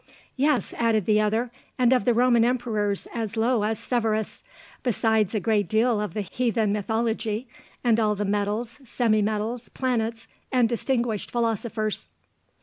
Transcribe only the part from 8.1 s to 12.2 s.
the metals, semi metals, planets, and distinguished philosophers.